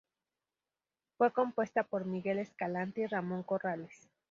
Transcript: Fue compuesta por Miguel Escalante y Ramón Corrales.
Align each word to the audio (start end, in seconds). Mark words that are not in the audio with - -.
Fue 1.19 1.31
compuesta 1.31 1.83
por 1.83 2.05
Miguel 2.05 2.39
Escalante 2.39 3.01
y 3.01 3.05
Ramón 3.05 3.43
Corrales. 3.43 4.09